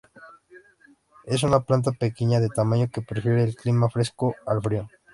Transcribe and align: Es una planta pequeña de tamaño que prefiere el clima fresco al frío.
Es 1.25 1.43
una 1.43 1.59
planta 1.59 1.91
pequeña 1.91 2.39
de 2.39 2.49
tamaño 2.49 2.89
que 2.89 3.03
prefiere 3.03 3.43
el 3.43 3.55
clima 3.55 3.87
fresco 3.87 4.33
al 4.47 4.59
frío. 4.59 4.89